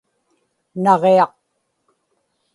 [0.83, 1.33] naġiaq